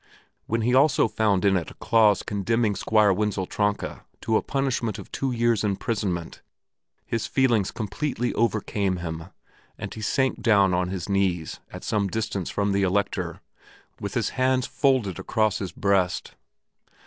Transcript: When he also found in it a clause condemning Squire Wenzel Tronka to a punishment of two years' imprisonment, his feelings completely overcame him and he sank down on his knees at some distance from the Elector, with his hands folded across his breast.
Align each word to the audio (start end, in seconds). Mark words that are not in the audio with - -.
When 0.47 0.61
he 0.61 0.73
also 0.73 1.07
found 1.07 1.45
in 1.45 1.55
it 1.55 1.69
a 1.69 1.75
clause 1.75 2.23
condemning 2.23 2.73
Squire 2.75 3.13
Wenzel 3.13 3.45
Tronka 3.45 4.03
to 4.21 4.35
a 4.35 4.41
punishment 4.41 4.97
of 4.97 5.11
two 5.11 5.31
years' 5.31 5.63
imprisonment, 5.63 6.41
his 7.05 7.27
feelings 7.27 7.69
completely 7.69 8.33
overcame 8.33 8.97
him 8.97 9.25
and 9.77 9.93
he 9.93 10.01
sank 10.01 10.41
down 10.41 10.73
on 10.73 10.87
his 10.87 11.07
knees 11.07 11.59
at 11.71 11.83
some 11.83 12.07
distance 12.07 12.49
from 12.49 12.71
the 12.71 12.81
Elector, 12.81 13.41
with 13.99 14.15
his 14.15 14.29
hands 14.29 14.65
folded 14.65 15.19
across 15.19 15.59
his 15.59 15.71
breast. 15.71 16.33